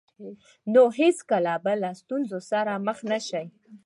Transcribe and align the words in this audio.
نو 0.73 0.81
هېڅکله 0.99 1.53
به 1.63 1.73
له 1.81 1.89
ستونزو 2.01 2.39
سره 2.51 2.71
مخ 2.85 2.99
نه 3.11 3.19
شئ. 3.27 3.45